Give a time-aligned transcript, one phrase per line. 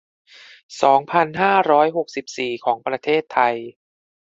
[0.81, 3.55] สองพันห้าร้อยหกสิบสี่ ของประเทศไทย